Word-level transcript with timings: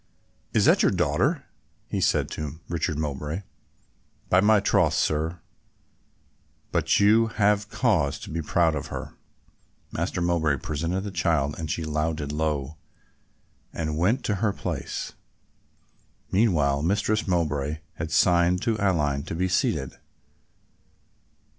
"Is 0.51 0.65
that 0.65 0.81
your 0.81 0.89
daughter?" 0.91 1.43
he 1.87 2.01
said 2.01 2.31
to 2.31 2.59
Richard 2.67 2.97
Mowbray. 2.97 3.43
"By 4.31 4.41
my 4.41 4.59
troth, 4.59 4.95
sir, 4.95 5.39
but 6.71 6.99
you 6.99 7.27
have 7.27 7.69
cause 7.69 8.17
to 8.21 8.31
be 8.31 8.41
proud 8.41 8.73
of 8.73 8.87
her." 8.87 9.13
Master 9.91 10.19
Mowbray 10.19 10.57
presented 10.57 11.01
the 11.01 11.11
child 11.11 11.53
and 11.59 11.69
she 11.69 11.83
louted 11.83 12.31
low 12.31 12.77
and 13.71 13.95
went 13.95 14.25
to 14.25 14.35
her 14.41 14.51
place. 14.51 15.13
Meanwhile, 16.31 16.81
Mistress 16.81 17.27
Mowbray 17.27 17.77
had 17.93 18.09
signed 18.09 18.63
to 18.63 18.77
Aline 18.79 19.21
to 19.25 19.35
be 19.35 19.47
seated. 19.47 19.99